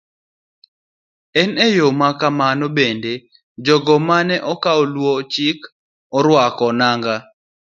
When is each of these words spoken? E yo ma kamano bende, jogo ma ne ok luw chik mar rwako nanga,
E 1.41 1.43
yo 1.77 1.87
ma 1.99 2.09
kamano 2.19 2.65
bende, 2.77 3.13
jogo 3.65 3.95
ma 4.07 4.17
ne 4.27 4.35
ok 4.53 4.65
luw 4.93 5.17
chik 5.33 5.59
mar 6.11 6.21
rwako 6.25 6.67
nanga, 6.79 7.15